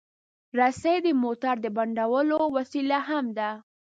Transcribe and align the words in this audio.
رسۍ 0.59 0.97
د 1.05 1.07
موټر 1.23 1.55
د 1.61 1.67
بندولو 1.77 2.39
وسیله 2.57 2.99
هم 3.07 3.25
ده. 3.37 3.49